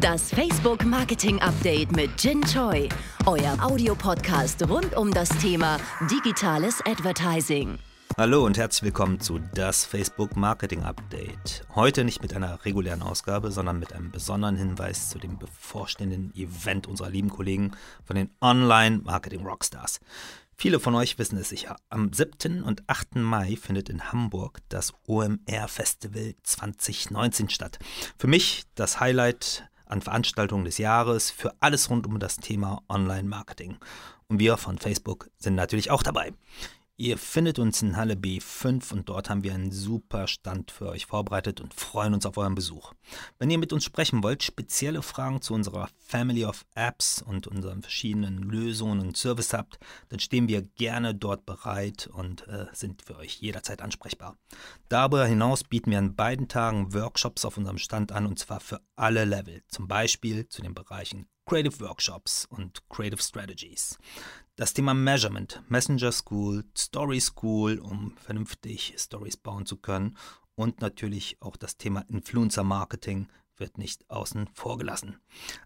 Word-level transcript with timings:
Das 0.00 0.30
Facebook 0.30 0.84
Marketing 0.84 1.40
Update 1.40 1.92
mit 1.92 2.10
Jin 2.22 2.42
Choi. 2.42 2.88
Euer 3.24 3.56
Audiopodcast 3.60 4.68
rund 4.68 4.94
um 4.94 5.10
das 5.10 5.30
Thema 5.40 5.78
digitales 6.10 6.80
Advertising. 6.84 7.78
Hallo 8.16 8.44
und 8.44 8.58
herzlich 8.58 8.82
willkommen 8.82 9.18
zu 9.18 9.40
das 9.54 9.86
Facebook 9.86 10.36
Marketing 10.36 10.82
Update. 10.82 11.64
Heute 11.74 12.04
nicht 12.04 12.20
mit 12.20 12.34
einer 12.34 12.64
regulären 12.66 13.00
Ausgabe, 13.00 13.50
sondern 13.50 13.78
mit 13.78 13.94
einem 13.94 14.10
besonderen 14.10 14.56
Hinweis 14.56 15.08
zu 15.08 15.18
dem 15.18 15.38
bevorstehenden 15.38 16.34
Event 16.36 16.86
unserer 16.86 17.08
lieben 17.08 17.30
Kollegen 17.30 17.72
von 18.04 18.14
den 18.14 18.30
Online 18.42 19.00
Marketing 19.02 19.44
Rockstars. 19.44 20.00
Viele 20.54 20.80
von 20.80 20.96
euch 20.96 21.18
wissen 21.18 21.38
es 21.38 21.48
sicher. 21.48 21.76
Am 21.88 22.12
7. 22.12 22.64
und 22.64 22.82
8. 22.88 23.14
Mai 23.14 23.56
findet 23.56 23.88
in 23.88 24.12
Hamburg 24.12 24.58
das 24.68 24.92
OMR 25.06 25.68
Festival 25.68 26.34
2019 26.42 27.48
statt. 27.48 27.78
Für 28.18 28.26
mich 28.26 28.64
das 28.74 28.98
Highlight 28.98 29.67
an 29.88 30.02
Veranstaltungen 30.02 30.64
des 30.64 30.78
Jahres 30.78 31.30
für 31.30 31.54
alles 31.60 31.90
rund 31.90 32.06
um 32.06 32.18
das 32.18 32.36
Thema 32.36 32.82
Online-Marketing. 32.88 33.76
Und 34.28 34.38
wir 34.38 34.56
von 34.56 34.78
Facebook 34.78 35.30
sind 35.38 35.54
natürlich 35.54 35.90
auch 35.90 36.02
dabei. 36.02 36.32
Ihr 37.00 37.16
findet 37.16 37.60
uns 37.60 37.80
in 37.80 37.96
Halle 37.96 38.14
B5 38.14 38.92
und 38.92 39.08
dort 39.08 39.30
haben 39.30 39.44
wir 39.44 39.54
einen 39.54 39.70
super 39.70 40.26
Stand 40.26 40.72
für 40.72 40.88
euch 40.88 41.06
vorbereitet 41.06 41.60
und 41.60 41.72
freuen 41.72 42.12
uns 42.12 42.26
auf 42.26 42.36
euren 42.36 42.56
Besuch. 42.56 42.92
Wenn 43.38 43.50
ihr 43.50 43.58
mit 43.58 43.72
uns 43.72 43.84
sprechen 43.84 44.24
wollt, 44.24 44.42
spezielle 44.42 45.00
Fragen 45.02 45.40
zu 45.40 45.54
unserer 45.54 45.88
Family 45.96 46.44
of 46.44 46.66
Apps 46.74 47.22
und 47.22 47.46
unseren 47.46 47.82
verschiedenen 47.82 48.38
Lösungen 48.38 48.98
und 48.98 49.16
Services 49.16 49.52
habt, 49.52 49.78
dann 50.08 50.18
stehen 50.18 50.48
wir 50.48 50.62
gerne 50.62 51.14
dort 51.14 51.46
bereit 51.46 52.08
und 52.12 52.48
äh, 52.48 52.66
sind 52.72 53.02
für 53.02 53.16
euch 53.16 53.38
jederzeit 53.38 53.80
ansprechbar. 53.80 54.36
Darüber 54.88 55.24
hinaus 55.24 55.62
bieten 55.62 55.92
wir 55.92 55.98
an 55.98 56.16
beiden 56.16 56.48
Tagen 56.48 56.92
Workshops 56.94 57.44
auf 57.44 57.56
unserem 57.58 57.78
Stand 57.78 58.10
an 58.10 58.26
und 58.26 58.40
zwar 58.40 58.58
für 58.58 58.80
alle 58.96 59.24
Level, 59.24 59.62
zum 59.68 59.86
Beispiel 59.86 60.48
zu 60.48 60.62
den 60.62 60.74
Bereichen 60.74 61.28
Creative 61.48 61.80
Workshops 61.80 62.46
und 62.50 62.86
Creative 62.90 63.22
Strategies. 63.22 63.96
Das 64.56 64.74
Thema 64.74 64.92
Measurement, 64.92 65.62
Messenger 65.70 66.12
School, 66.12 66.62
Story 66.76 67.20
School, 67.20 67.78
um 67.78 68.14
vernünftig 68.18 68.92
Stories 68.98 69.38
bauen 69.38 69.64
zu 69.64 69.78
können 69.78 70.18
und 70.56 70.82
natürlich 70.82 71.38
auch 71.40 71.56
das 71.56 71.78
Thema 71.78 72.04
Influencer 72.08 72.64
Marketing 72.64 73.28
wird 73.56 73.78
nicht 73.78 74.10
außen 74.10 74.50
vor 74.52 74.76
gelassen. 74.76 75.16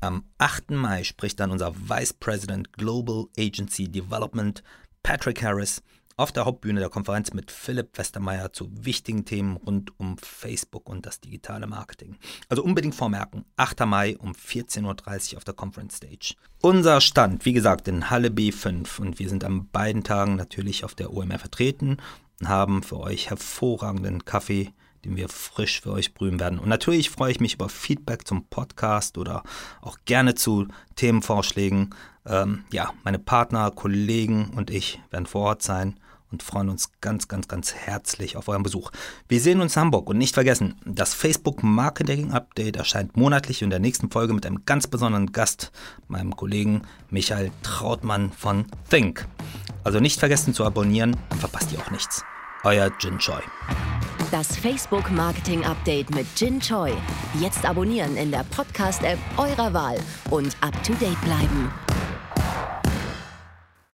Am 0.00 0.24
8. 0.38 0.72
Mai 0.72 1.04
spricht 1.04 1.38
dann 1.38 1.52
unser 1.52 1.72
Vice 1.76 2.14
President 2.14 2.72
Global 2.72 3.26
Agency 3.38 3.86
Development 3.86 4.64
Patrick 5.04 5.44
Harris 5.44 5.80
auf 6.18 6.32
der 6.32 6.44
Hauptbühne 6.44 6.80
der 6.80 6.88
Konferenz 6.88 7.32
mit 7.32 7.52
Philipp 7.52 7.96
Westermeier 7.96 8.52
zu 8.52 8.68
wichtigen 8.72 9.24
Themen 9.24 9.56
rund 9.56 9.98
um 10.00 10.18
Facebook 10.18 10.88
und 10.88 11.06
das 11.06 11.20
digitale 11.20 11.68
Marketing. 11.68 12.16
Also 12.48 12.64
unbedingt 12.64 12.96
vormerken, 12.96 13.44
8. 13.56 13.86
Mai 13.86 14.18
um 14.18 14.32
14.30 14.32 15.32
Uhr 15.32 15.38
auf 15.38 15.44
der 15.44 15.54
Conference 15.54 15.96
Stage. 15.96 16.34
Unser 16.60 17.00
Stand, 17.00 17.44
wie 17.44 17.52
gesagt, 17.52 17.86
in 17.86 18.10
Halle 18.10 18.30
B5 18.30 19.00
und 19.00 19.20
wir 19.20 19.28
sind 19.28 19.44
an 19.44 19.68
beiden 19.68 20.02
Tagen 20.02 20.34
natürlich 20.34 20.84
auf 20.84 20.96
der 20.96 21.12
OMR 21.12 21.38
vertreten 21.38 21.98
und 22.40 22.48
haben 22.48 22.82
für 22.82 22.98
euch 22.98 23.30
hervorragenden 23.30 24.24
Kaffee 24.24 24.72
den 25.04 25.16
wir 25.16 25.28
frisch 25.28 25.80
für 25.80 25.92
euch 25.92 26.12
brühen 26.12 26.40
werden. 26.40 26.58
Und 26.58 26.68
natürlich 26.68 27.08
freue 27.08 27.30
ich 27.30 27.38
mich 27.38 27.54
über 27.54 27.68
Feedback 27.68 28.26
zum 28.26 28.46
Podcast 28.46 29.16
oder 29.16 29.44
auch 29.80 29.96
gerne 30.06 30.34
zu 30.34 30.66
Themenvorschlägen. 30.96 31.94
Ähm, 32.26 32.64
ja, 32.72 32.92
meine 33.04 33.20
Partner, 33.20 33.70
Kollegen 33.70 34.50
und 34.56 34.70
ich 34.70 35.00
werden 35.10 35.26
vor 35.26 35.42
Ort 35.42 35.62
sein 35.62 36.00
und 36.30 36.42
freuen 36.42 36.68
uns 36.68 36.90
ganz, 37.00 37.28
ganz, 37.28 37.48
ganz 37.48 37.74
herzlich 37.74 38.36
auf 38.36 38.48
euren 38.48 38.62
Besuch. 38.62 38.90
Wir 39.28 39.40
sehen 39.40 39.60
uns 39.60 39.76
in 39.76 39.82
Hamburg 39.82 40.08
und 40.08 40.18
nicht 40.18 40.34
vergessen, 40.34 40.76
das 40.84 41.14
Facebook 41.14 41.62
Marketing 41.62 42.32
Update 42.32 42.76
erscheint 42.76 43.16
monatlich 43.16 43.62
in 43.62 43.70
der 43.70 43.78
nächsten 43.78 44.10
Folge 44.10 44.34
mit 44.34 44.46
einem 44.46 44.64
ganz 44.64 44.86
besonderen 44.86 45.32
Gast, 45.32 45.72
meinem 46.08 46.36
Kollegen 46.36 46.82
Michael 47.10 47.50
Trautmann 47.62 48.32
von 48.32 48.66
Think. 48.90 49.26
Also 49.84 50.00
nicht 50.00 50.20
vergessen 50.20 50.54
zu 50.54 50.64
abonnieren, 50.64 51.16
dann 51.30 51.38
verpasst 51.38 51.72
ihr 51.72 51.78
auch 51.78 51.90
nichts. 51.90 52.24
Euer 52.64 52.90
Jin 53.00 53.18
Choi. 53.18 53.40
Das 54.30 54.56
Facebook 54.56 55.10
Marketing 55.10 55.64
Update 55.64 56.10
mit 56.10 56.26
Jin 56.36 56.60
Choi. 56.60 56.92
Jetzt 57.40 57.64
abonnieren 57.64 58.16
in 58.16 58.30
der 58.30 58.44
Podcast-App 58.50 59.18
eurer 59.38 59.72
Wahl 59.72 59.98
und 60.30 60.56
up 60.60 60.82
to 60.82 60.92
date 60.94 61.20
bleiben. 61.22 61.70